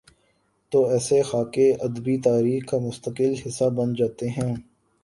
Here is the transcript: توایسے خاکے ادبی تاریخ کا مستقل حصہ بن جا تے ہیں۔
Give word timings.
توایسے 0.71 1.19
خاکے 1.29 1.67
ادبی 1.85 2.15
تاریخ 2.27 2.61
کا 2.69 2.77
مستقل 2.87 3.31
حصہ 3.43 3.67
بن 3.75 3.89
جا 3.97 4.07
تے 4.17 4.27
ہیں۔ 4.37 4.53